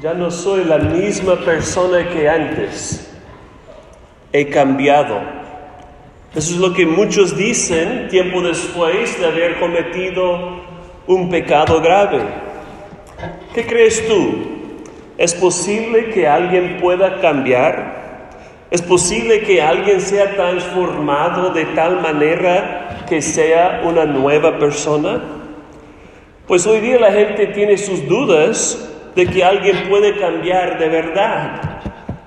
[0.00, 3.06] ya no soy la misma persona que antes.
[4.32, 5.20] He cambiado.
[6.34, 10.60] Eso es lo que muchos dicen tiempo después de haber cometido
[11.06, 12.20] un pecado grave.
[13.54, 14.82] ¿Qué crees tú?
[15.18, 18.30] ¿Es posible que alguien pueda cambiar?
[18.70, 25.20] ¿Es posible que alguien sea transformado de tal manera que sea una nueva persona?
[26.46, 31.80] Pues hoy día la gente tiene sus dudas de que alguien puede cambiar de verdad.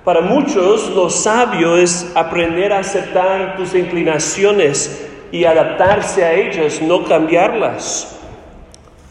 [0.04, 7.06] Para muchos lo sabio es aprender a aceptar tus inclinaciones y adaptarse a ellas, no
[7.06, 8.20] cambiarlas.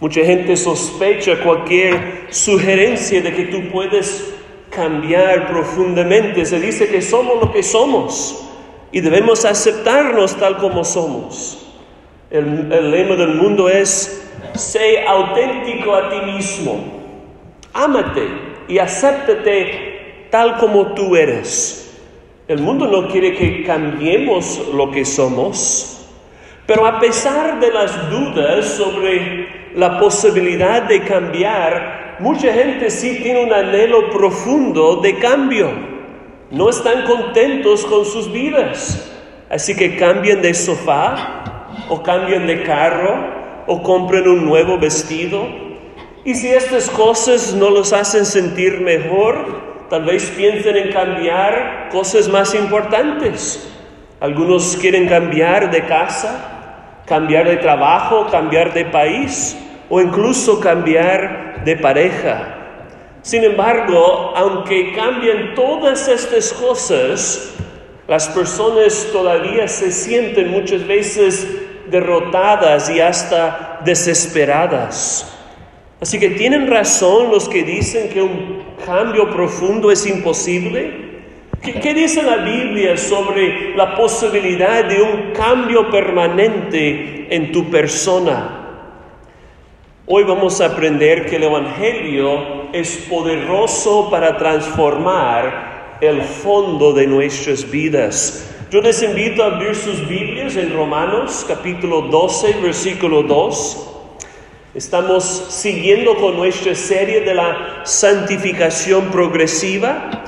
[0.01, 4.35] Mucha gente sospecha cualquier sugerencia de que tú puedes
[4.71, 6.45] cambiar profundamente.
[6.45, 8.49] Se dice que somos lo que somos
[8.91, 11.59] y debemos aceptarnos tal como somos.
[12.31, 17.02] El, lema del mundo es, sé auténtico a ti mismo,
[17.73, 18.29] ámate
[18.69, 22.01] y acéptate tal como tú eres.
[22.49, 26.07] El mundo no quiere que cambiemos lo que somos,
[26.67, 33.45] pero a pesar de las dudas sobre la posibilidad de cambiar, mucha gente sí tiene
[33.45, 35.71] un anhelo profundo de cambio.
[36.51, 39.11] No están contentos con sus vidas.
[39.49, 45.47] Así que cambian de sofá o cambian de carro o compran un nuevo vestido.
[46.25, 52.29] Y si estas cosas no los hacen sentir mejor, tal vez piensen en cambiar cosas
[52.29, 53.69] más importantes.
[54.21, 59.57] Algunos quieren cambiar de casa, cambiar de trabajo, cambiar de país
[59.91, 62.57] o incluso cambiar de pareja.
[63.23, 67.53] Sin embargo, aunque cambien todas estas cosas,
[68.07, 71.49] las personas todavía se sienten muchas veces
[71.91, 75.33] derrotadas y hasta desesperadas.
[76.03, 81.13] Así que tienen razón los que dicen que un cambio profundo es imposible.
[81.63, 88.89] ¿Qué, dice la Biblia sobre la posibilidad de un cambio permanente en tu persona?
[90.05, 97.71] Hoy vamos a aprender que el Evangelio es poderoso para transformar el fondo de nuestras
[97.71, 98.53] vidas.
[98.73, 103.91] Yo les invito a abrir sus Biblias en Romanos capítulo 12, versículo 2.
[104.75, 110.25] Estamos siguiendo con nuestra serie de la santificación progresiva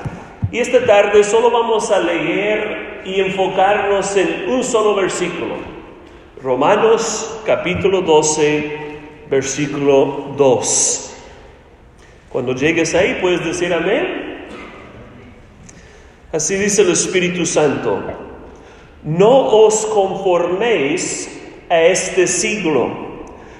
[0.51, 5.55] y esta tarde solo vamos a leer y enfocarnos en un solo versículo.
[6.43, 8.77] Romanos capítulo 12,
[9.31, 11.15] versículo 2.
[12.29, 14.45] Cuando llegues ahí puedes decir amén.
[16.31, 17.99] Así dice el Espíritu Santo.
[19.03, 21.31] No os conforméis
[21.67, 23.04] a este siglo,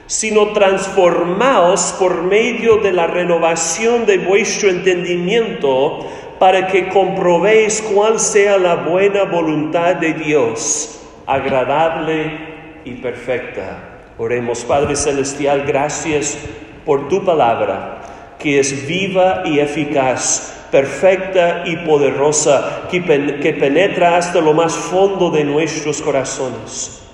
[0.07, 6.05] sino transformaos por medio de la renovación de vuestro entendimiento
[6.39, 12.38] para que comprobéis cuál sea la buena voluntad de Dios, agradable
[12.83, 13.95] y perfecta.
[14.17, 16.37] Oremos, Padre Celestial, gracias
[16.85, 18.01] por tu palabra,
[18.37, 25.43] que es viva y eficaz, perfecta y poderosa, que, penetra hasta lo más fondo de
[25.43, 27.04] nuestros corazones.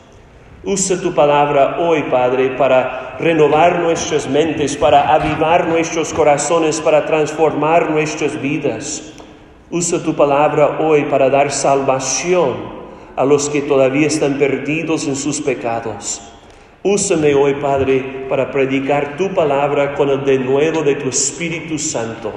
[0.64, 7.90] Usa tu palabra hoy, Padre, para renovar nuestras mentes, para avivar nuestros corazones, para transformar
[7.90, 9.12] nuestras vidas.
[9.72, 12.58] Usa tu palabra hoy para dar salvación
[13.16, 16.22] a los que todavía están perdidos en sus pecados.
[16.84, 22.32] Úsame hoy, Padre, para predicar tu palabra con el denuedo de tu Espíritu Santo.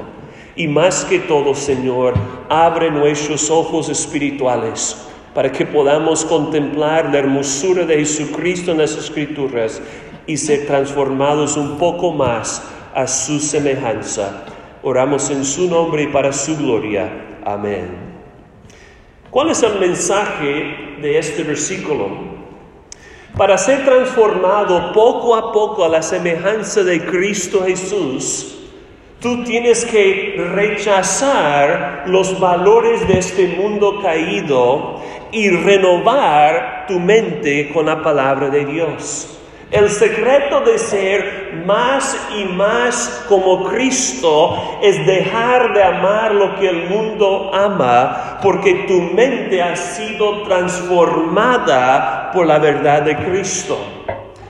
[0.57, 2.15] Y más que todo, Señor,
[2.49, 9.83] abre nuestros ojos espirituales para que podamos contemplar la hermosura de Jesucristo en las Escrituras
[10.27, 12.63] y ser transformados un poco más
[12.95, 14.45] a su semejanza.
[14.83, 17.11] Oramos en su nombre y para su gloria.
[17.45, 18.15] Amén.
[19.31, 22.35] ¿Cuál es el mensaje de este versículo?
[23.37, 28.55] Para ser transformado poco a poco a la semejanza de Cristo Jesús,
[29.21, 35.01] tú tienes que rechazar los valores de este mundo caído
[35.35, 39.31] y renovar tu mente con la palabra de Dios.
[39.71, 46.69] El secreto de ser más y más como Cristo es dejar de amar lo que
[46.69, 53.77] el mundo ama, porque tu mente ha sido transformada por la verdad de Cristo.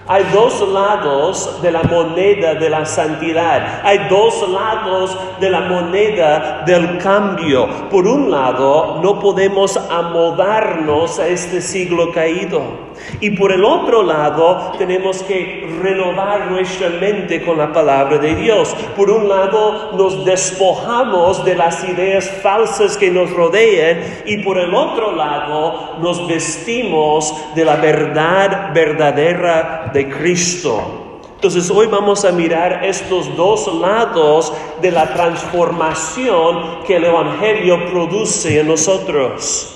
[0.07, 3.81] Hay dos lados de la moneda de la santidad.
[3.83, 7.67] Hay dos lados de la moneda del cambio.
[7.91, 12.84] Por un lado, no podemos amodarnos a este siglo caído.
[13.21, 18.75] Y por el otro lado, tenemos que renovar nuestra mente con la palabra de Dios.
[18.97, 24.75] Por un lado, nos despojamos de las ideas falsas que nos rodean y por el
[24.75, 31.05] otro lado, nos vestimos de la verdad verdadera de Cristo.
[31.35, 34.51] Entonces hoy vamos a mirar estos dos lados
[34.81, 39.74] de la transformación que el Evangelio produce en nosotros.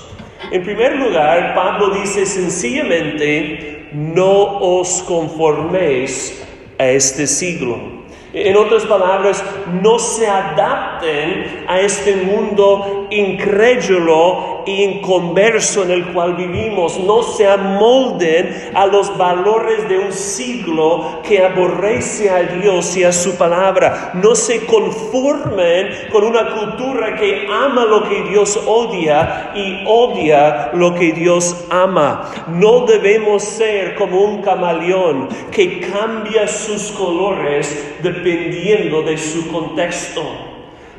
[0.51, 6.41] En primer lugar, Pablo dice sencillamente, no os conforméis
[6.79, 7.98] a este siglo.
[8.31, 9.43] En otras palabras,
[9.81, 16.99] no se adapten a este mundo incrédulo e inconverso en el cual vivimos.
[16.99, 23.11] No se amolden a los valores de un siglo que aborrece a Dios y a
[23.11, 24.11] su palabra.
[24.13, 30.93] No se conformen con una cultura que ama lo que Dios odia y odia lo
[30.93, 32.29] que Dios ama.
[32.47, 40.23] No debemos ser como un camaleón que cambia sus colores de dependiendo de su contexto.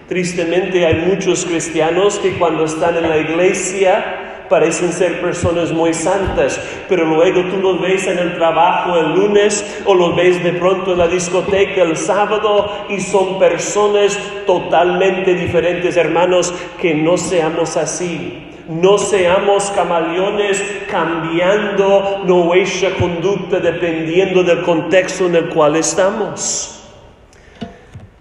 [0.09, 6.61] Tristemente hay muchos cristianos que cuando están en la iglesia parecen ser personas muy santas,
[6.89, 10.93] pero luego tú los ves en el trabajo el lunes o los ves de pronto
[10.93, 18.49] en la discoteca el sábado y son personas totalmente diferentes, hermanos, que no seamos así.
[18.69, 26.80] No seamos camaleones cambiando nuestra conducta dependiendo del contexto en el cual estamos.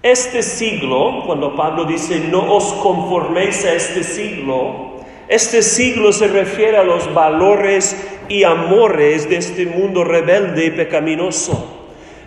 [0.01, 4.95] Este siglo, cuando Pablo dice, no os conforméis a este siglo,
[5.27, 7.97] este siglo se refiere a los valores
[8.29, 11.78] y amores de este mundo rebelde y pecaminoso.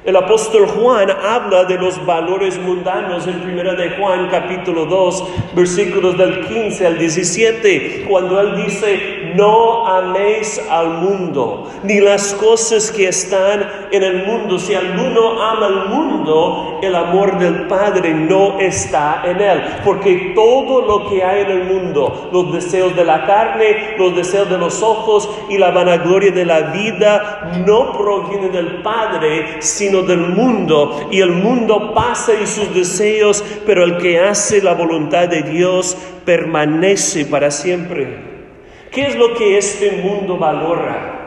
[0.04, 6.18] El apóstol Juan habla de los valores mundanos en 1 de Juan capítulo 2 versículos
[6.18, 13.08] del 15 al 17 cuando él dice no améis al mundo ni las cosas que
[13.08, 14.58] están en el mundo.
[14.58, 20.82] Si alguno ama al mundo el amor del Padre no está en él porque todo
[20.82, 24.82] lo que hay en el mundo los deseos de la carne los deseos de los
[24.82, 31.20] ojos y la vanagloria de la vida no provienen del Padre sino del mundo y
[31.20, 35.94] el mundo pasa y sus deseos, pero el que hace la voluntad de Dios
[36.24, 38.32] permanece para siempre.
[38.90, 41.18] ¿Qué es lo que este mundo valora?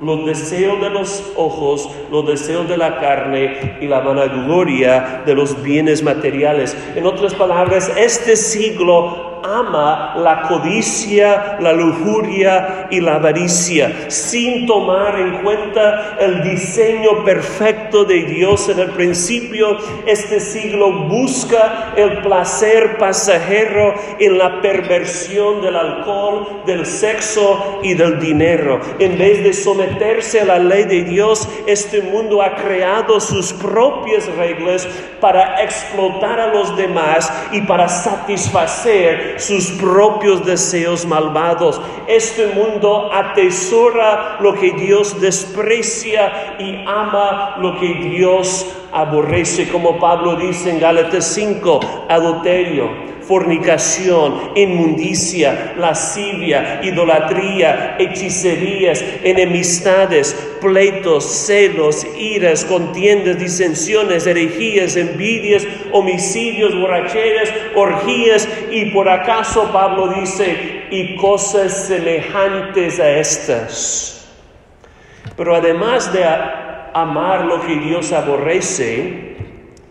[0.00, 5.62] Los deseos de los ojos, los deseos de la carne y la vanagloria de los
[5.62, 6.76] bienes materiales.
[6.96, 15.18] En otras palabras, este siglo ama la codicia, la lujuria y la avaricia, sin tomar
[15.18, 19.76] en cuenta el diseño perfecto de Dios en el principio.
[20.06, 28.20] Este siglo busca el placer pasajero en la perversión del alcohol, del sexo y del
[28.20, 28.80] dinero.
[28.98, 34.26] En vez de someterse a la ley de Dios, este mundo ha creado sus propias
[34.36, 34.88] reglas
[35.20, 41.80] para explotar a los demás y para satisfacer sus propios deseos malvados.
[42.06, 50.36] Este mundo atesora lo que Dios desprecia y ama lo que Dios aborrece, como Pablo
[50.36, 63.38] dice en Gálatas 5, adulterio fornicación, inmundicia, lascivia, idolatría, hechicerías, enemistades, pleitos, celos, iras, contiendas,
[63.38, 73.10] disensiones, herejías, envidias, homicidios, borracheras, orgías y por acaso Pablo dice, y cosas semejantes a
[73.10, 74.26] estas.
[75.36, 76.24] Pero además de
[76.94, 79.27] amar lo que Dios aborrece,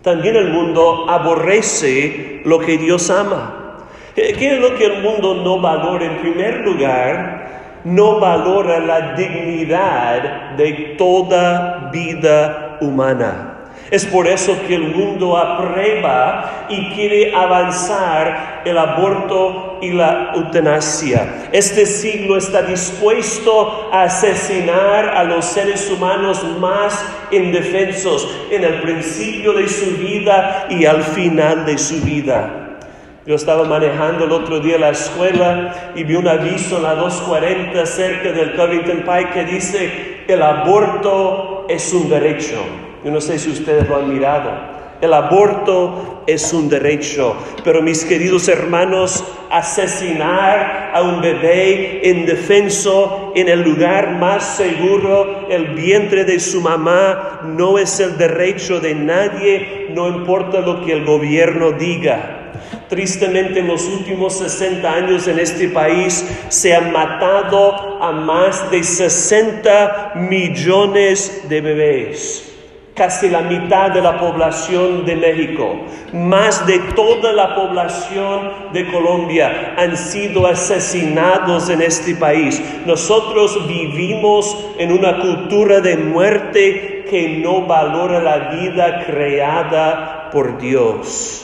[0.07, 3.75] también el mundo aborrece lo que Dios ama.
[4.15, 6.05] ¿Qué es lo que el mundo no valora?
[6.05, 13.56] En primer lugar, no valora la dignidad de toda vida humana.
[13.89, 21.49] Es por eso que el mundo aprueba y quiere avanzar el aborto y la eutanasia.
[21.53, 27.01] Este siglo está dispuesto a asesinar a los seres humanos más
[27.31, 32.79] indefensos en el principio de su vida y al final de su vida.
[33.25, 37.85] Yo estaba manejando el otro día la escuela y vi un aviso en la 240
[37.85, 42.86] cerca del Covington Pike que dice, el aborto es un derecho.
[43.03, 44.77] Yo no sé si ustedes lo han mirado.
[44.99, 53.47] El aborto es un derecho, pero mis queridos hermanos, asesinar a un bebé indefenso en
[53.47, 59.89] el lugar más seguro, el vientre de su mamá, no es el derecho de nadie,
[59.93, 62.53] no importa lo que el gobierno diga.
[62.89, 68.81] Tristemente en los últimos 60 años en este país se han matado a más de
[68.83, 72.56] 60 millones de bebés
[72.97, 79.75] casi la mitad de la población de México, más de toda la población de Colombia
[79.77, 82.61] han sido asesinados en este país.
[82.85, 91.43] Nosotros vivimos en una cultura de muerte que no valora la vida creada por Dios.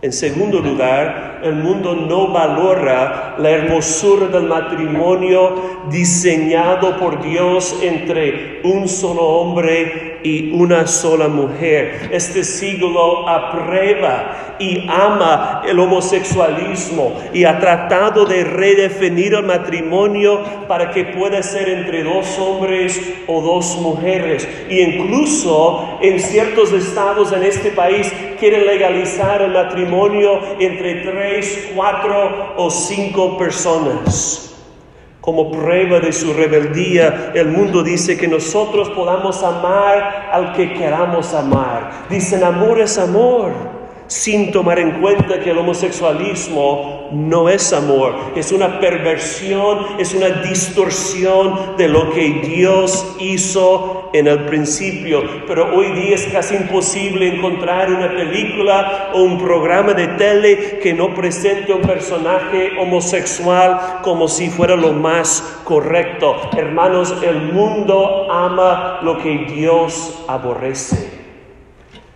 [0.00, 5.54] En segundo lugar, el mundo no valora la hermosura del matrimonio
[5.90, 12.08] diseñado por Dios entre un solo hombre y una sola mujer.
[12.10, 20.90] Este siglo aprueba y ama el homosexualismo y ha tratado de redefinir el matrimonio para
[20.90, 24.48] que pueda ser entre dos hombres o dos mujeres.
[24.68, 32.54] Y incluso en ciertos estados en este país quieren legalizar el matrimonio entre tres, cuatro
[32.56, 34.53] o cinco personas.
[35.24, 41.32] Como prueba de su rebeldía, el mundo dice que nosotros podamos amar al que queramos
[41.32, 42.04] amar.
[42.10, 43.73] Dicen amor es amor
[44.06, 50.28] sin tomar en cuenta que el homosexualismo no es amor, es una perversión, es una
[50.28, 55.22] distorsión de lo que Dios hizo en el principio.
[55.46, 60.92] Pero hoy día es casi imposible encontrar una película o un programa de tele que
[60.94, 66.36] no presente un personaje homosexual como si fuera lo más correcto.
[66.56, 71.23] Hermanos, el mundo ama lo que Dios aborrece.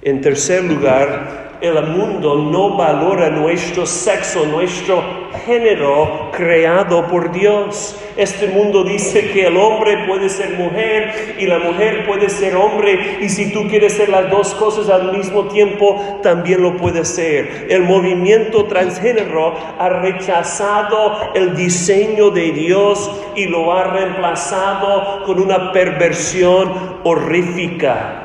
[0.08, 5.04] En tercer lugar, el mundo no valora nuestro sexo, nuestro
[5.44, 7.94] género creado por Dios.
[8.16, 13.18] Este mundo dice que el hombre puede ser mujer y la mujer puede ser hombre
[13.20, 17.66] y si tú quieres ser las dos cosas al mismo tiempo, también lo puede ser.
[17.68, 25.70] El movimiento transgénero ha rechazado el diseño de Dios y lo ha reemplazado con una
[25.70, 28.24] perversión horrífica.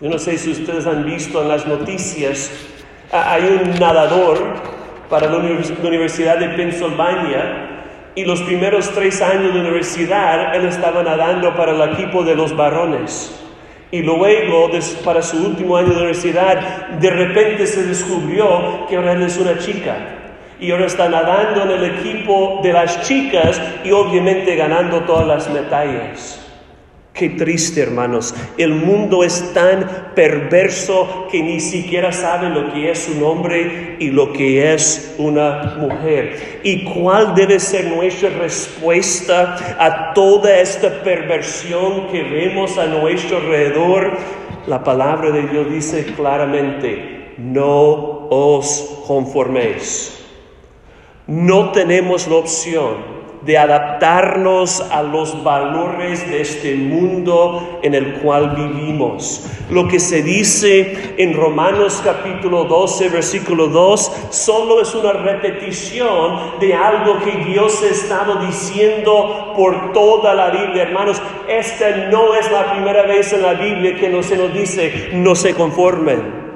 [0.00, 2.50] Yo no sé si ustedes han visto en las noticias,
[3.12, 4.38] hay un nadador
[5.10, 7.82] para la Universidad de Pennsylvania
[8.14, 12.56] y los primeros tres años de universidad él estaba nadando para el equipo de los
[12.56, 13.38] varones.
[13.90, 14.70] Y luego,
[15.04, 19.58] para su último año de universidad, de repente se descubrió que ahora él es una
[19.58, 19.98] chica.
[20.58, 25.50] Y ahora está nadando en el equipo de las chicas y obviamente ganando todas las
[25.50, 26.39] medallas.
[27.12, 28.34] Qué triste, hermanos.
[28.56, 34.10] El mundo es tan perverso que ni siquiera sabe lo que es un hombre y
[34.10, 36.60] lo que es una mujer.
[36.62, 44.16] ¿Y cuál debe ser nuestra respuesta a toda esta perversión que vemos a nuestro alrededor?
[44.66, 50.16] La palabra de Dios dice claramente, no os conforméis.
[51.26, 58.54] No tenemos la opción de adaptarnos a los valores de este mundo en el cual
[58.54, 59.46] vivimos.
[59.70, 66.74] Lo que se dice en Romanos capítulo 12, versículo 2, solo es una repetición de
[66.74, 70.82] algo que Dios ha estado diciendo por toda la Biblia.
[70.82, 75.10] Hermanos, esta no es la primera vez en la Biblia que no se nos dice,
[75.12, 76.49] no se conformen.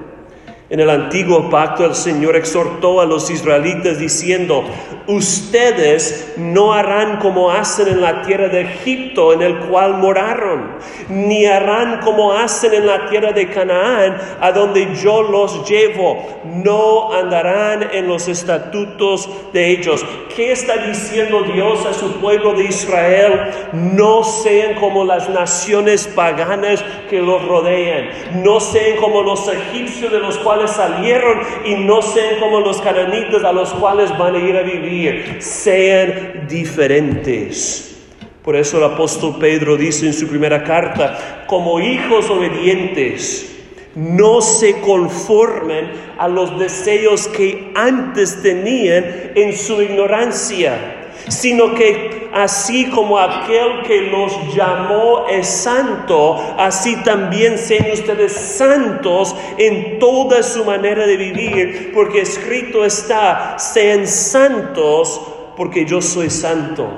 [0.74, 4.64] En el antiguo pacto el Señor exhortó a los israelitas diciendo,
[5.06, 10.72] ustedes no harán como hacen en la tierra de Egipto en el cual moraron,
[11.08, 17.12] ni harán como hacen en la tierra de Canaán a donde yo los llevo, no
[17.12, 20.04] andarán en los estatutos de ellos.
[20.34, 23.52] ¿Qué está diciendo Dios a su pueblo de Israel?
[23.72, 30.18] No sean como las naciones paganas que los rodean, no sean como los egipcios de
[30.18, 34.56] los cuales salieron y no sean como los cananitas a los cuales van a ir
[34.56, 38.02] a vivir, sean diferentes.
[38.42, 43.50] Por eso el apóstol Pedro dice en su primera carta, como hijos obedientes,
[43.94, 52.90] no se conformen a los deseos que antes tenían en su ignorancia sino que así
[52.90, 60.64] como aquel que los llamó es santo, así también sean ustedes santos en toda su
[60.64, 65.20] manera de vivir, porque escrito está, sean santos
[65.56, 66.88] porque yo soy santo.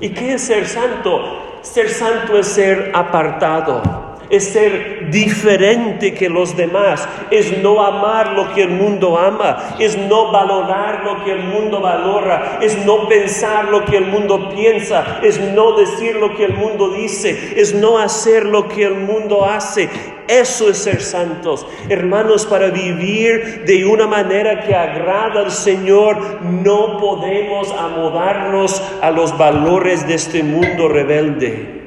[0.00, 1.60] ¿Y qué es ser santo?
[1.62, 4.03] Ser santo es ser apartado
[4.36, 9.96] es ser diferente que los demás, es no amar lo que el mundo ama, es
[9.96, 15.20] no valorar lo que el mundo valora, es no pensar lo que el mundo piensa,
[15.22, 19.44] es no decir lo que el mundo dice, es no hacer lo que el mundo
[19.44, 19.88] hace.
[20.26, 21.66] Eso es ser santos.
[21.90, 29.36] Hermanos, para vivir de una manera que agrada al Señor, no podemos amodarnos a los
[29.36, 31.83] valores de este mundo rebelde.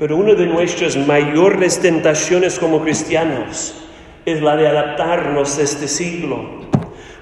[0.00, 3.74] Pero una de nuestras mayores tentaciones como cristianos
[4.24, 6.42] es la de adaptarnos a este siglo,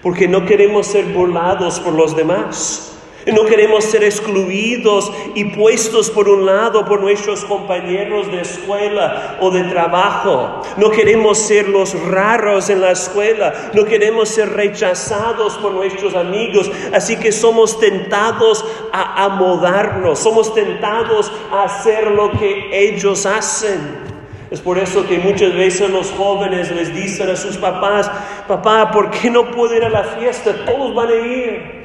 [0.00, 2.87] porque no queremos ser burlados por los demás.
[3.32, 9.50] No queremos ser excluidos y puestos por un lado por nuestros compañeros de escuela o
[9.50, 10.62] de trabajo.
[10.76, 13.70] No queremos ser los raros en la escuela.
[13.74, 16.70] No queremos ser rechazados por nuestros amigos.
[16.92, 20.18] Así que somos tentados a amodarnos.
[20.18, 24.08] Somos tentados a hacer lo que ellos hacen.
[24.50, 28.10] Es por eso que muchas veces los jóvenes les dicen a sus papás,
[28.46, 30.64] papá, ¿por qué no puedo ir a la fiesta?
[30.64, 31.77] Todos van a ir.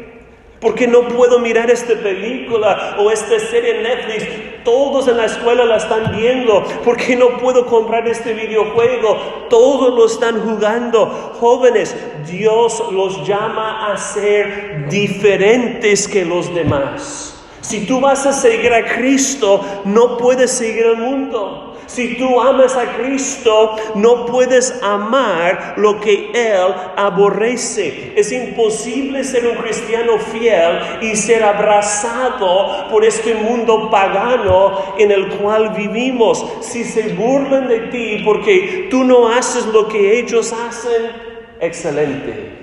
[0.64, 4.64] ¿Por qué no puedo mirar esta película o esta serie en Netflix?
[4.64, 6.64] Todos en la escuela la están viendo.
[6.86, 9.48] ¿Por qué no puedo comprar este videojuego?
[9.50, 11.34] Todos lo están jugando.
[11.38, 11.94] Jóvenes,
[12.26, 17.44] Dios los llama a ser diferentes que los demás.
[17.60, 21.73] Si tú vas a seguir a Cristo, no puedes seguir al mundo.
[21.94, 28.14] Si tú amas a Cristo, no puedes amar lo que Él aborrece.
[28.16, 35.28] Es imposible ser un cristiano fiel y ser abrazado por este mundo pagano en el
[35.38, 36.44] cual vivimos.
[36.62, 41.12] Si se burlan de ti porque tú no haces lo que ellos hacen,
[41.60, 42.54] excelente.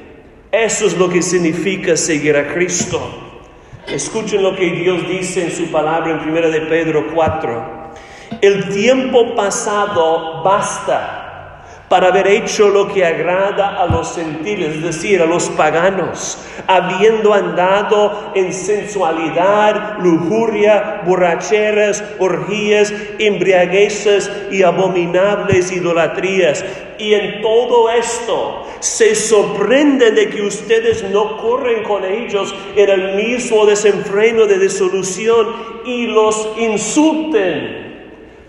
[0.51, 3.01] Eso es lo que significa seguir a Cristo.
[3.87, 7.80] Escuchen lo que Dios dice en su palabra en 1 de Pedro 4.
[8.41, 11.21] El tiempo pasado basta
[11.91, 17.35] para haber hecho lo que agrada a los gentiles, es decir, a los paganos, habiendo
[17.35, 26.65] andado en sensualidad, lujuria, borracheras, orgías, embriagueces y abominables idolatrías.
[26.97, 33.17] Y en todo esto se sorprende de que ustedes no corren con ellos en el
[33.17, 35.49] mismo desenfreno de disolución
[35.85, 37.80] y los insulten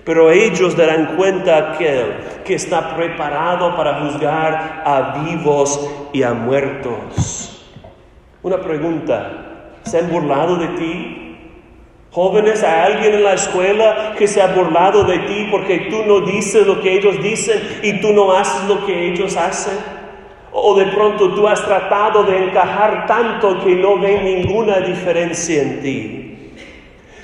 [0.03, 6.34] pero ellos darán cuenta a aquel que está preparado para juzgar a vivos y a
[6.34, 7.67] muertos.
[8.43, 11.17] Una pregunta, ¿se han burlado de ti?
[12.12, 16.21] Jóvenes, ¿hay alguien en la escuela que se ha burlado de ti porque tú no
[16.21, 19.78] dices lo que ellos dicen y tú no haces lo que ellos hacen?
[20.52, 25.82] O de pronto tú has tratado de encajar tanto que no ven ninguna diferencia en
[25.82, 26.31] ti.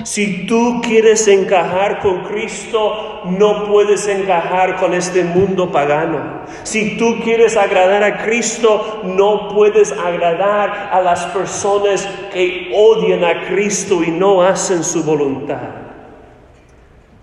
[0.08, 6.43] Si tú quieres encajar con Cristo, no puedes encajar con este mundo pagano.
[6.63, 13.48] Si tú quieres agradar a Cristo, no puedes agradar a las personas que odian a
[13.48, 15.72] Cristo y no hacen su voluntad.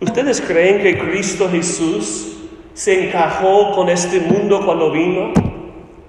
[0.01, 2.37] ¿Ustedes creen que Cristo Jesús
[2.75, 5.33] se encajó con este mundo cuando vino?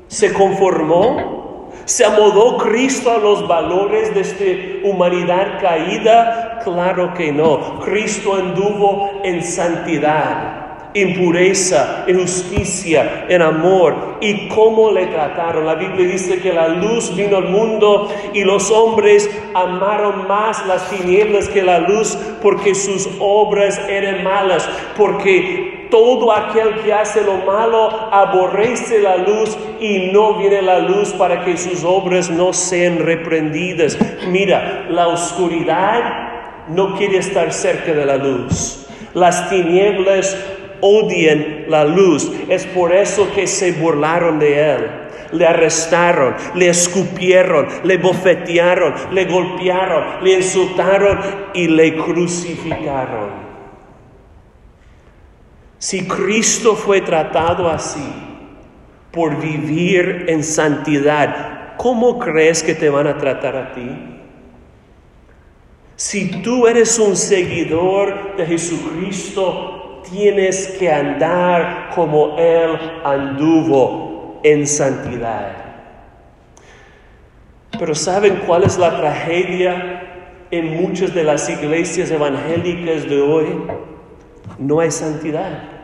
[0.10, 1.45] ¿Se conformó?
[1.86, 6.60] ¿Se amodó Cristo a los valores de esta humanidad caída?
[6.63, 7.80] Claro que no.
[7.80, 14.17] Cristo anduvo en santidad en pureza, en justicia, en amor.
[14.21, 15.65] ¿Y cómo le trataron?
[15.65, 20.89] La Biblia dice que la luz vino al mundo y los hombres amaron más las
[20.89, 27.38] tinieblas que la luz porque sus obras eran malas, porque todo aquel que hace lo
[27.38, 33.00] malo aborrece la luz y no viene la luz para que sus obras no sean
[33.00, 33.98] reprendidas.
[34.28, 38.88] Mira, la oscuridad no quiere estar cerca de la luz.
[39.13, 40.36] Las tinieblas
[40.82, 42.32] odian la luz.
[42.50, 44.91] Es por eso que se burlaron de él.
[45.32, 51.19] Le arrestaron, le escupieron, le bofetearon, le golpearon, le insultaron
[51.54, 53.45] y le crucificaron.
[55.78, 58.06] Si Cristo fue tratado así
[59.12, 63.90] por vivir en santidad, ¿cómo crees que te van a tratar a ti?
[65.96, 75.54] Si tú eres un seguidor de Jesucristo, tienes que andar como Él anduvo en santidad.
[77.78, 83.46] Pero ¿saben cuál es la tragedia en muchas de las iglesias evangélicas de hoy?
[84.58, 85.76] No hay santidad.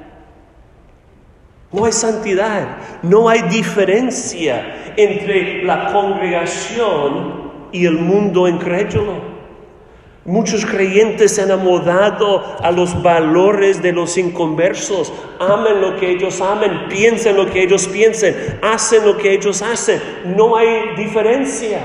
[1.72, 9.32] No hay santidad, no hay diferencia entre la congregación y el mundo incrédulo.
[10.26, 15.12] Muchos creyentes se han amodado a los valores de los inconversos.
[15.40, 20.00] Amen lo que ellos amen, piensen lo que ellos piensen, hacen lo que ellos hacen.
[20.26, 21.80] No hay diferencia.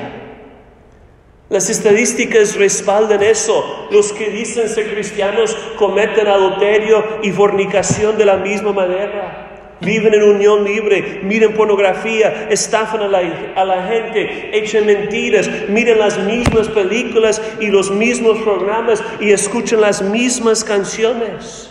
[1.49, 3.89] Las estadísticas respaldan eso.
[3.93, 9.47] Los que dicen ser cristianos cometen adulterio y fornicación de la misma manera.
[9.81, 16.69] Viven en unión libre, miren pornografía, estafan a la, gente, echan mentiras, miren las mismas
[16.69, 21.71] películas y los mismos programas y escuchan las mismas canciones.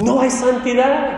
[0.00, 1.16] No hay santidad.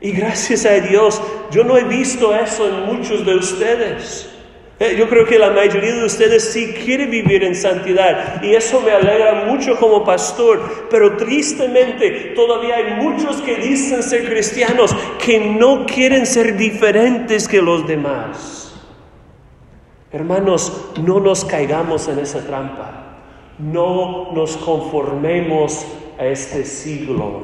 [0.00, 4.37] Y gracias a Dios, yo no he visto eso en muchos de ustedes.
[4.80, 8.80] Eh, yo creo que la mayoría de ustedes sí quiere vivir en santidad y eso
[8.80, 15.40] me alegra mucho como pastor, pero tristemente todavía hay muchos que dicen ser cristianos que
[15.40, 18.72] no quieren ser diferentes que los demás.
[20.12, 23.18] Hermanos, no nos caigamos en esa trampa,
[23.58, 25.84] no nos conformemos
[26.20, 27.42] a este siglo.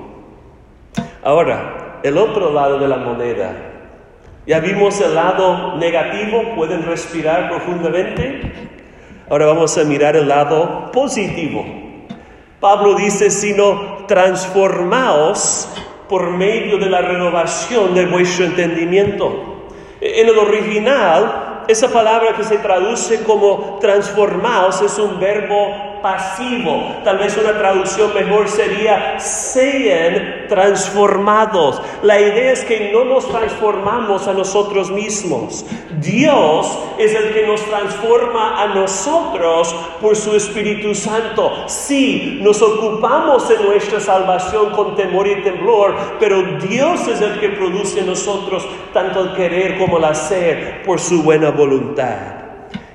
[1.25, 3.74] Ahora, el otro lado de la moneda
[4.47, 8.53] ya vimos el lado negativo, pueden respirar profundamente.
[9.31, 11.65] Ahora vamos a mirar el lado positivo.
[12.61, 15.69] Pablo dice, sino transformaos
[16.09, 19.69] por medio de la renovación de vuestro entendimiento.
[20.01, 27.01] En el original, esa palabra que se traduce como transformaos es un verbo pasivo.
[27.03, 31.81] Tal vez una traducción mejor sería sean transformados.
[32.03, 35.64] La idea es que no nos transformamos a nosotros mismos.
[36.03, 41.64] Dios es el que nos transforma a nosotros por su Espíritu Santo.
[41.69, 47.49] Sí, nos ocupamos en nuestra salvación con temor y temblor, pero Dios es el que
[47.49, 52.34] produce en nosotros tanto el querer como el hacer por su buena voluntad.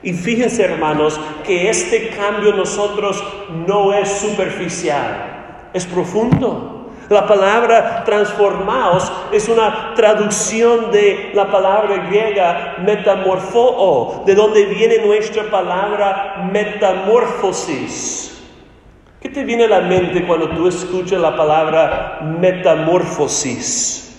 [0.01, 3.23] Y fíjense hermanos que este cambio en nosotros
[3.67, 6.75] no es superficial, es profundo.
[7.09, 15.49] La palabra transformaos es una traducción de la palabra griega metamorfoo, de donde viene nuestra
[15.49, 18.43] palabra metamorfosis.
[19.19, 24.15] ¿Qué te viene a la mente cuando tú escuchas la palabra metamorfosis?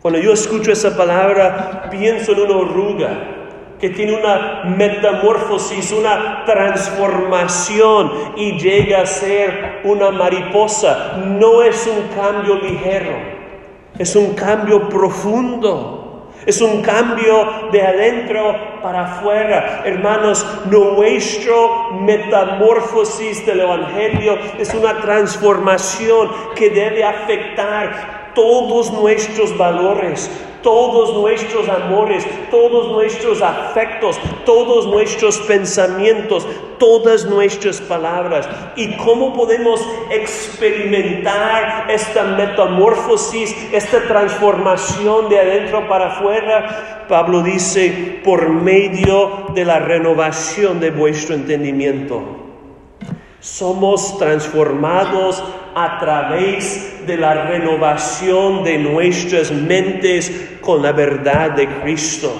[0.00, 3.37] Cuando yo escucho esa palabra, pienso en una oruga,
[3.80, 11.18] que tiene una metamorfosis, una transformación y llega a ser una mariposa.
[11.26, 13.12] No es un cambio ligero,
[13.98, 15.94] es un cambio profundo.
[16.46, 19.82] Es un cambio de adentro para afuera.
[19.84, 30.30] Hermanos, nuestro metamorfosis del Evangelio es una transformación que debe afectar todos nuestros valores,
[30.62, 36.46] todos nuestros amores, todos nuestros afectos, todos nuestros pensamientos,
[36.78, 38.48] todas nuestras palabras.
[38.76, 47.06] ¿Y cómo podemos experimentar esta metamorfosis, esta transformación de adentro para afuera?
[47.08, 52.22] Pablo dice, por medio de la renovación de vuestro entendimiento.
[53.40, 55.42] Somos transformados
[55.74, 62.32] a través de la renovación de nuestras mentes con la verdad de Cristo.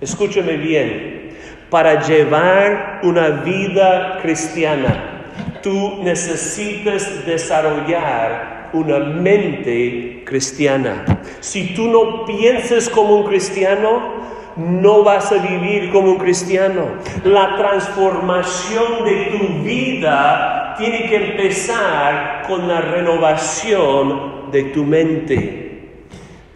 [0.00, 1.30] Escúchame bien,
[1.70, 5.22] para llevar una vida cristiana,
[5.62, 11.04] tú necesitas desarrollar una mente cristiana.
[11.40, 14.22] Si tú no piensas como un cristiano,
[14.56, 16.82] no vas a vivir como un cristiano.
[17.24, 26.08] La transformación de tu vida tiene que empezar con la renovación de tu mente.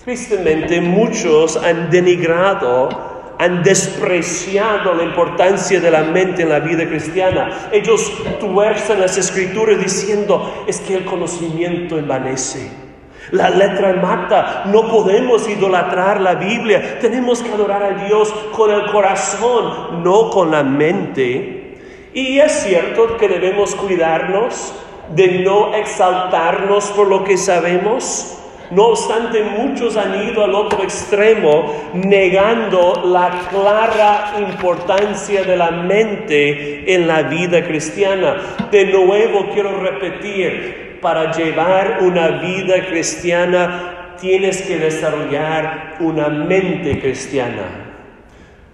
[0.05, 7.69] Tristemente muchos han denigrado han despreciado la importancia de la mente en la vida cristiana.
[7.71, 12.86] Ellos tuercen las escrituras diciendo, es que el conocimiento envanece.
[13.33, 14.65] La letra mata.
[14.67, 16.99] No podemos idolatrar la Biblia.
[17.01, 21.75] Tenemos que adorar a Dios con el corazón, no con la mente.
[22.13, 24.75] Y es cierto que debemos cuidarnos
[25.15, 28.39] de no exaltarnos por lo que sabemos.
[28.71, 36.93] No obstante, muchos han ido al otro extremo negando la clara importancia de la mente
[36.93, 38.57] en la vida cristiana.
[38.71, 47.87] De nuevo quiero repetir, para llevar una vida cristiana tienes que desarrollar una mente cristiana.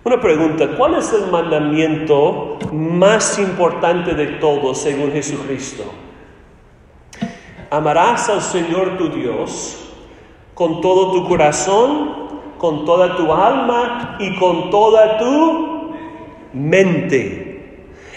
[0.05, 5.85] Una pregunta, ¿cuál es el mandamiento más importante de todos según Jesucristo?
[7.71, 9.79] Amarás al Señor tu Dios
[10.55, 12.23] con todo tu corazón,
[12.59, 15.93] con toda tu alma y con toda tu
[16.53, 17.52] mente.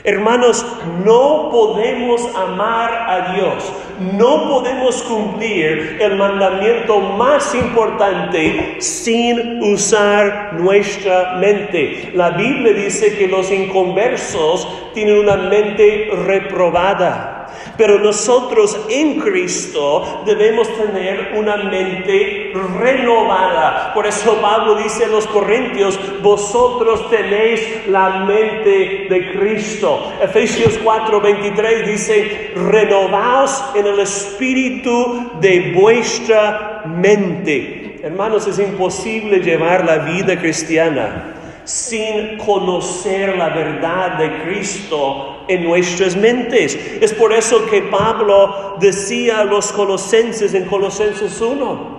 [0.06, 0.64] Hermanos,
[1.04, 3.74] no podemos amar a Dios,
[4.14, 12.12] no podemos cumplir el mandamiento más importante sin usar nuestra mente.
[12.14, 17.35] La Biblia dice que los inconversos tienen una mente reprobada.
[17.78, 23.94] Pero nosotros en Cristo debemos tener una mente renovada.
[23.94, 30.14] Por eso Pablo dice a los Corintios, vosotros tenéis la mente de Cristo.
[30.22, 38.00] Efesios 4, 23 dice, renovaos en el espíritu de vuestra mente.
[38.04, 41.35] Hermanos, es imposible llevar la vida cristiana
[41.66, 46.76] sin conocer la verdad de Cristo en nuestras mentes.
[47.02, 51.95] Es por eso que Pablo decía a los colosenses en Colosenses 1,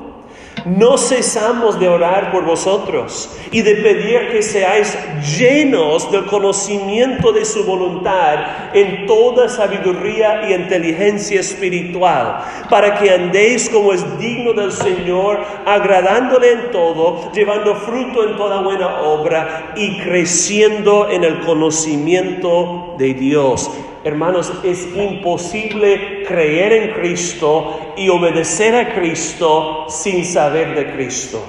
[0.64, 4.96] no cesamos de orar por vosotros y de pedir que seáis
[5.38, 13.68] llenos del conocimiento de su voluntad en toda sabiduría y inteligencia espiritual, para que andéis
[13.68, 19.98] como es digno del Señor, agradándole en todo, llevando fruto en toda buena obra y
[20.00, 23.70] creciendo en el conocimiento de Dios.
[24.06, 31.42] Hermanos, es imposible creer en Cristo y obedecer a Cristo sin saber de Cristo.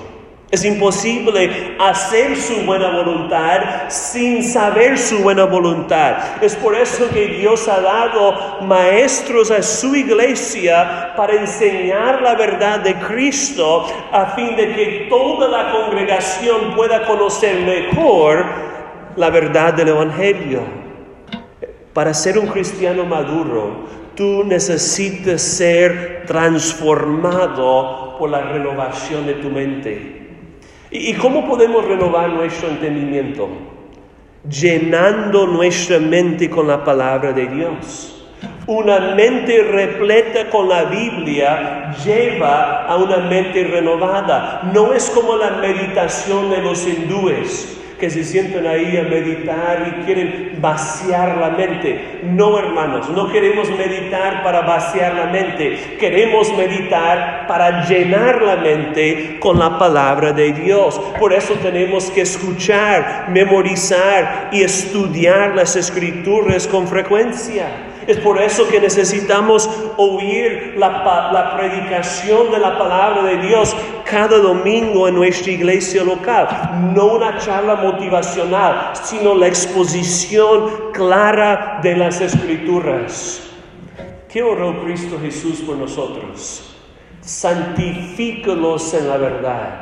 [0.49, 6.41] Es imposible hacer su buena voluntad sin saber su buena voluntad.
[6.41, 12.79] Es por eso que Dios ha dado maestros a su iglesia para enseñar la verdad
[12.79, 18.43] de Cristo a fin de que toda la congregación pueda conocer mejor
[19.15, 20.86] la verdad del Evangelio.
[21.97, 30.27] Para ser un cristiano maduro, tú necesitas ser transformado por la renovación de tu mente.
[30.91, 33.49] ¿Y cómo podemos renovar nuestro entendimiento?
[34.47, 38.29] Llenando nuestra mente con la palabra de Dios.
[38.67, 44.69] Una mente repleta con la Biblia lleva a una mente renovada.
[44.71, 50.05] No es como la meditación de los hindúes que se sienten ahí a meditar y
[50.05, 52.19] quieren vaciar la mente.
[52.23, 59.37] No, hermanos, no queremos meditar para vaciar la mente, queremos meditar para llenar la mente
[59.39, 60.99] con la palabra de Dios.
[61.19, 67.67] Por eso tenemos que escuchar, memorizar y estudiar las escrituras con frecuencia.
[68.07, 75.09] Es por eso que necesitamos oír la, predicación de la palabra de Dios cada domingo
[75.09, 76.47] en nuestra iglesia local.
[76.95, 83.43] No una charla motivacional, sino la exposición clara de las escrituras.
[84.29, 86.77] ¿Qué oró Cristo Jesús por nosotros?
[87.19, 89.81] Santifícalos en la verdad.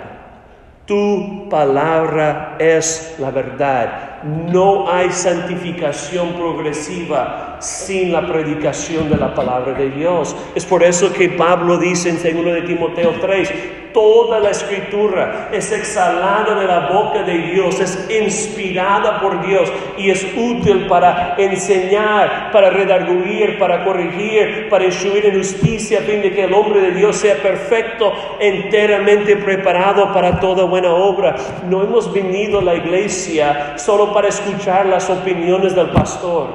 [0.87, 4.14] Tu palabra es la verdad.
[4.25, 10.35] No hay santificación progresiva sin la predicación de la palabra de Dios.
[10.55, 13.53] Es por eso que Pablo dice en 2 de Timoteo 3,
[13.95, 20.09] toda la escritura es exhalada de la boca de Dios, es inspirada por Dios y
[20.09, 26.33] es útil para enseñar, para redarguir, para corregir, para instruir en justicia, a fin de
[26.33, 28.11] que el hombre de Dios sea perfecto,
[28.41, 31.33] enteramente preparado para toda buena obra.
[31.69, 36.47] No hemos venido a la iglesia solo para escuchar las opiniones del pastor.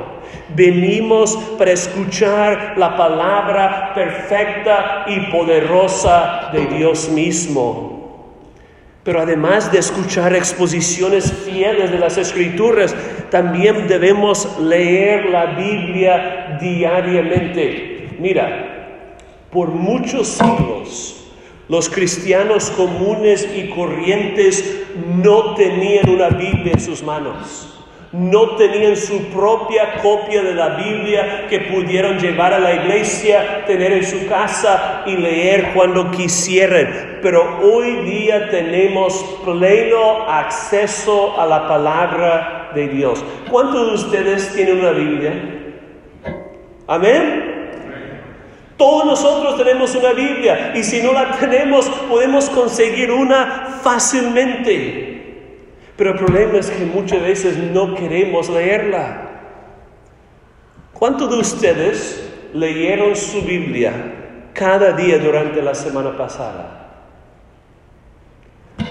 [0.57, 8.39] Venimos para escuchar la palabra perfecta y poderosa de Dios mismo.
[9.05, 12.97] Pero además de escuchar exposiciones fieles de las escrituras,
[13.31, 18.09] también debemos leer la Biblia diariamente.
[18.19, 19.17] Mira,
[19.51, 21.20] por muchos siglos
[21.71, 27.71] los cristianos comunes y corrientes no tenían una Biblia en sus manos
[28.13, 33.93] no tenían su propia copia de la Biblia que pudieran llevar a la iglesia, tener
[33.93, 37.21] en su casa y leer cuando quisieran.
[37.23, 43.25] Pero hoy día tenemos pleno acceso a la palabra de Dios.
[43.49, 45.33] ¿Cuántos de ustedes tienen una Biblia?
[46.89, 47.60] Amén.
[48.81, 55.51] Todos nosotros tenemos una Biblia y si no la tenemos podemos conseguir una fácilmente.
[55.99, 59.29] Pero el problema es que muchas veces no queremos leerla.
[60.95, 63.93] ¿Cuántos de ustedes leyeron su Biblia
[64.55, 66.89] cada día durante la semana pasada?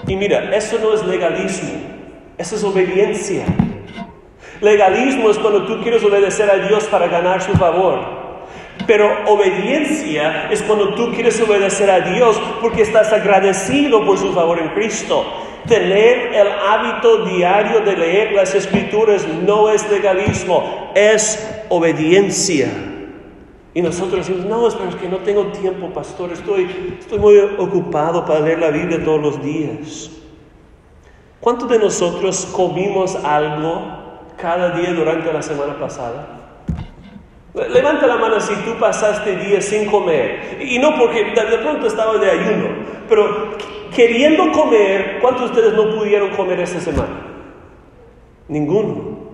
[0.06, 1.80] Y mira, eso no es legalismo,
[2.38, 3.44] eso es obediencia.
[4.60, 8.19] Legalismo es cuando tú quieres obedecer a Dios para ganar su favor.
[8.86, 14.58] Pero obediencia es cuando tú quieres obedecer a Dios porque estás agradecido por su favor
[14.58, 15.24] en Cristo.
[15.66, 22.68] Tener el hábito diario de leer las escrituras no es legalismo, es obediencia.
[23.72, 28.40] Y nosotros decimos, no, es que no tengo tiempo, pastor, estoy, estoy muy ocupado para
[28.40, 30.10] leer la Biblia todos los días.
[31.40, 33.82] ¿Cuántos de nosotros comimos algo
[34.36, 36.39] cada día durante la semana pasada?
[37.54, 40.58] Levanta la mano si tú pasaste días sin comer.
[40.60, 42.68] Y no porque de pronto estaba de ayuno,
[43.08, 43.56] pero
[43.94, 47.20] queriendo comer, ¿cuántos de ustedes no pudieron comer esta semana?
[48.48, 49.29] Ninguno.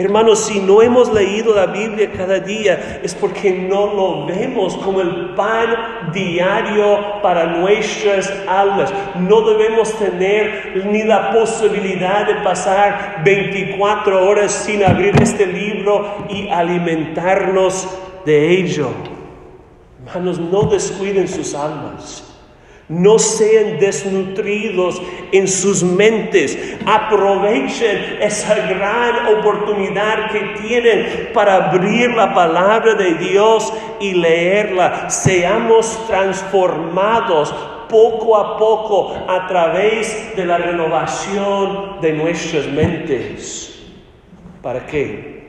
[0.00, 5.02] Hermanos, si no hemos leído la Biblia cada día es porque no lo vemos como
[5.02, 8.90] el pan diario para nuestras almas.
[9.18, 16.48] No debemos tener ni la posibilidad de pasar 24 horas sin abrir este libro y
[16.48, 17.86] alimentarnos
[18.24, 18.88] de ello.
[20.06, 22.29] Hermanos, no descuiden sus almas.
[22.90, 25.00] No sean desnutridos
[25.30, 26.76] en sus mentes.
[26.84, 35.08] Aprovechen esa gran oportunidad que tienen para abrir la palabra de Dios y leerla.
[35.08, 37.54] Seamos transformados
[37.88, 43.84] poco a poco a través de la renovación de nuestras mentes.
[44.62, 45.40] ¿Para qué?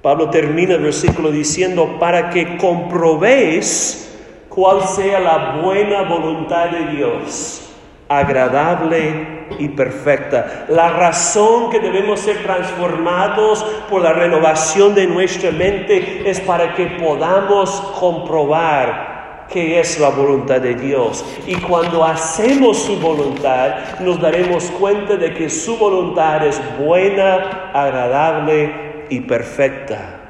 [0.00, 4.11] Pablo termina el versículo diciendo, para que comprobéis
[4.54, 7.70] cuál sea la buena voluntad de Dios,
[8.08, 10.66] agradable y perfecta.
[10.68, 16.86] La razón que debemos ser transformados por la renovación de nuestra mente es para que
[16.86, 21.24] podamos comprobar qué es la voluntad de Dios.
[21.46, 29.06] Y cuando hacemos su voluntad, nos daremos cuenta de que su voluntad es buena, agradable
[29.08, 30.20] y perfecta.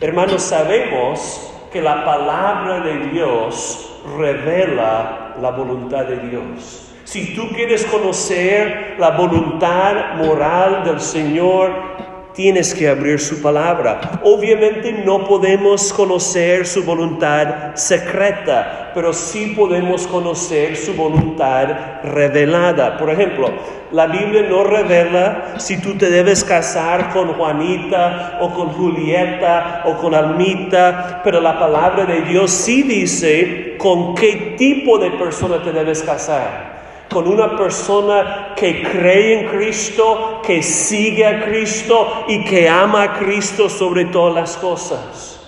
[0.00, 6.92] Hermanos, sabemos que la palabra de Dios revela la voluntad de Dios.
[7.02, 11.93] Si tú quieres conocer la voluntad moral del Señor,
[12.34, 14.20] tienes que abrir su palabra.
[14.24, 22.98] Obviamente no podemos conocer su voluntad secreta, pero sí podemos conocer su voluntad revelada.
[22.98, 23.50] Por ejemplo,
[23.92, 29.94] la Biblia no revela si tú te debes casar con Juanita o con Julieta o
[29.94, 35.72] con Almita, pero la palabra de Dios sí dice con qué tipo de persona te
[35.72, 36.73] debes casar
[37.14, 43.12] con una persona que cree en Cristo, que sigue a Cristo y que ama a
[43.14, 45.40] Cristo sobre todas las cosas.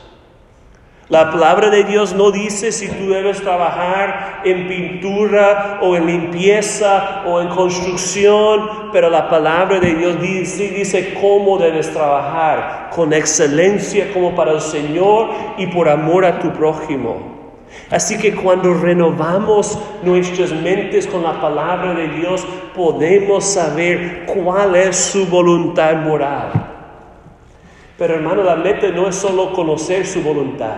[1.09, 7.25] La palabra de Dios no dice si tú debes trabajar en pintura o en limpieza
[7.27, 14.13] o en construcción, pero la palabra de Dios dice, dice cómo debes trabajar, con excelencia
[14.13, 17.36] como para el Señor y por amor a tu prójimo.
[17.91, 22.45] Así que cuando renovamos nuestras mentes con la palabra de Dios,
[22.75, 26.51] podemos saber cuál es su voluntad moral.
[27.97, 30.77] Pero hermano, la meta no es solo conocer su voluntad,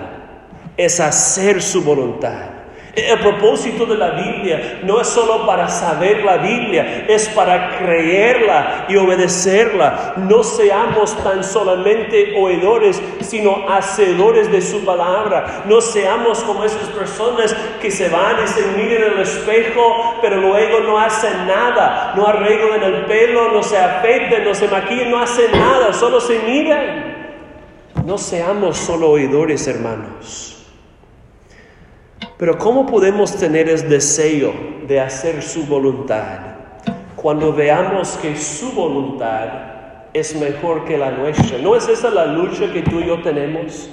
[0.76, 2.57] es hacer su voluntad.
[2.98, 8.86] El propósito de la Biblia no es solo para saber la Biblia, es para creerla
[8.88, 10.14] y obedecerla.
[10.16, 15.64] No seamos tan solamente oidores, sino hacedores de su palabra.
[15.66, 20.36] No seamos como esas personas que se van y se miran en el espejo, pero
[20.36, 22.14] luego no hacen nada.
[22.16, 26.38] No arreglan el pelo, no se afeitan, no se maquillan, no hacen nada, solo se
[26.40, 27.16] miran.
[28.04, 30.57] No seamos solo oidores, hermanos.
[32.38, 34.52] Pero ¿cómo podemos tener el deseo
[34.86, 36.38] de hacer su voluntad
[37.16, 39.48] cuando veamos que su voluntad
[40.14, 41.58] es mejor que la nuestra?
[41.58, 43.90] ¿No es esa la lucha que tú y yo tenemos?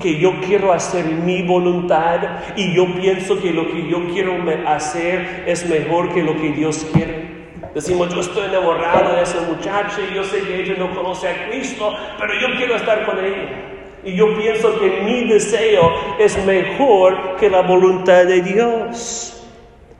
[0.00, 2.20] Que yo quiero hacer mi voluntad
[2.56, 4.34] y yo pienso que lo que yo quiero
[4.66, 7.26] hacer es mejor que lo que Dios quiere.
[7.72, 11.48] Decimos, yo estoy enamorado de esa muchacha y yo sé que ella no conoce a
[11.48, 13.75] Cristo, pero yo quiero estar con ella.
[14.06, 15.90] Y yo pienso que mi deseo
[16.20, 19.44] es mejor que la voluntad de Dios.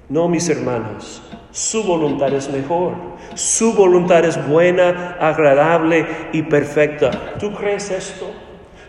[0.09, 2.92] No, mis hermanos, su voluntad es mejor.
[3.35, 7.35] Su voluntad es buena, agradable y perfecta.
[7.40, 8.31] ¿Tú crees esto?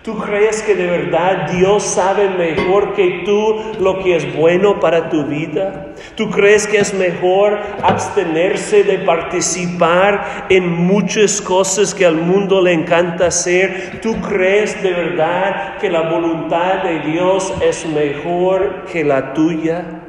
[0.08, 5.10] ¿Tú crees que de verdad Dios sabe mejor que tú lo que es bueno para
[5.10, 5.88] tu vida?
[6.16, 12.72] ¿Tú crees que es mejor abstenerse de participar en muchas cosas que al mundo le
[12.72, 14.00] encanta hacer?
[14.02, 20.04] ¿Tú crees de verdad que la voluntad de Dios es mejor que la tuya?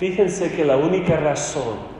[0.00, 1.97] Fíjense que la única razón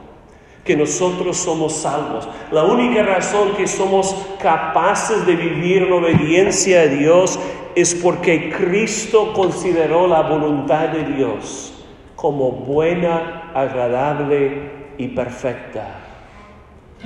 [0.69, 2.29] que nosotros somos salvos.
[2.53, 7.41] La única razón que somos capaces de vivir en obediencia a Dios
[7.75, 11.73] es porque Cristo consideró la voluntad de Dios
[12.17, 15.87] como buena, agradable y perfecta.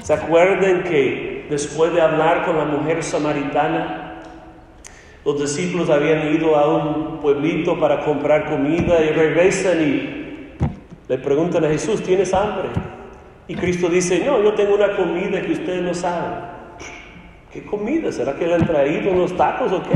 [0.03, 4.23] ¿Se acuerdan que después de hablar con la mujer samaritana,
[5.25, 10.23] los discípulos habían ido a un pueblito para comprar comida y regresan y
[11.09, 12.71] le preguntan a Jesús, ¿tienes hambre?
[13.49, 16.53] Y Cristo dice, no, yo tengo una comida que ustedes no saben.
[17.53, 18.11] ¿Qué comida?
[18.13, 19.91] ¿Será que le han traído unos tacos o qué?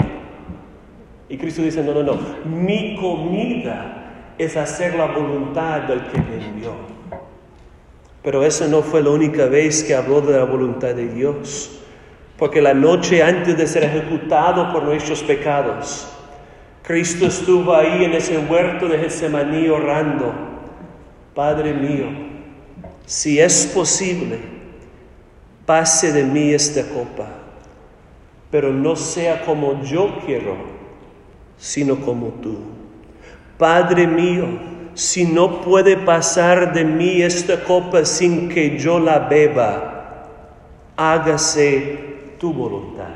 [1.28, 6.44] Y Cristo dice, no, no, no, mi comida es hacer la voluntad del que me
[6.44, 6.72] envió.
[8.22, 11.80] Pero esa no fue la única vez que habló de la voluntad de Dios.
[12.36, 16.12] Porque la noche antes de ser ejecutado por nuestros pecados,
[16.82, 20.34] Cristo estuvo ahí en ese huerto de Getsemaní orando,
[21.34, 22.06] Padre mío,
[23.06, 24.38] si es posible,
[25.64, 27.28] pase de mí esta copa,
[28.50, 30.56] pero no sea como yo quiero,
[31.56, 32.58] sino como tú.
[33.58, 34.46] Padre mío,
[34.94, 40.26] si no puede pasar de mí esta copa sin que yo la beba,
[40.96, 43.14] hágase tu voluntad.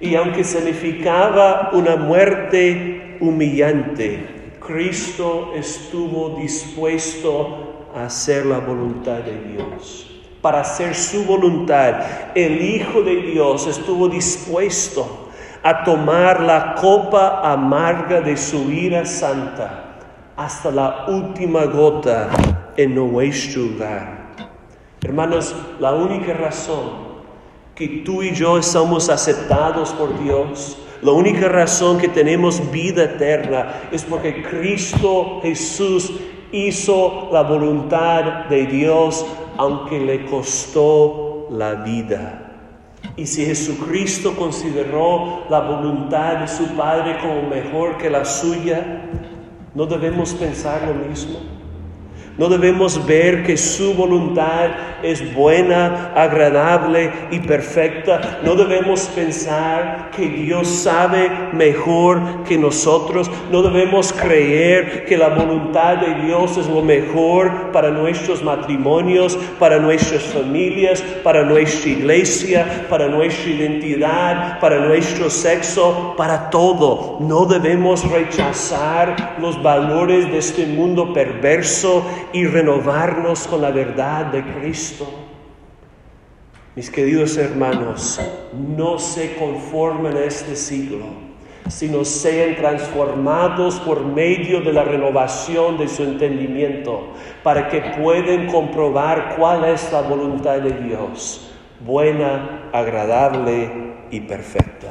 [0.00, 7.63] Y aunque significaba una muerte humillante, Cristo estuvo dispuesto
[7.94, 10.10] hacer la voluntad de Dios.
[10.40, 11.94] Para hacer su voluntad,
[12.34, 15.30] el Hijo de Dios estuvo dispuesto
[15.62, 19.96] a tomar la copa amarga de su ira santa
[20.36, 22.28] hasta la última gota
[22.76, 24.24] en nuestro lugar.
[25.00, 27.04] Hermanos, la única razón
[27.74, 30.78] que tú y yo somos aceptados por Dios.
[31.02, 36.12] La única razón que tenemos vida eterna es porque Cristo Jesús
[36.54, 39.26] hizo la voluntad de Dios
[39.56, 42.40] aunque le costó la vida.
[43.16, 49.02] Y si Jesucristo consideró la voluntad de su Padre como mejor que la suya,
[49.74, 51.53] ¿no debemos pensar lo mismo?
[52.36, 54.70] No debemos ver que su voluntad
[55.04, 58.40] es buena, agradable y perfecta.
[58.42, 63.30] No debemos pensar que Dios sabe mejor que nosotros.
[63.52, 69.78] No debemos creer que la voluntad de Dios es lo mejor para nuestros matrimonios, para
[69.78, 77.18] nuestras familias, para nuestra iglesia, para nuestra identidad, para nuestro sexo, para todo.
[77.20, 82.04] No debemos rechazar los valores de este mundo perverso
[82.34, 85.08] y renovarnos con la verdad de Cristo.
[86.74, 88.20] Mis queridos hermanos,
[88.52, 91.06] no se conformen a este siglo,
[91.68, 97.12] sino sean transformados por medio de la renovación de su entendimiento,
[97.44, 101.52] para que puedan comprobar cuál es la voluntad de Dios,
[101.86, 103.70] buena, agradable
[104.10, 104.83] y perfecta.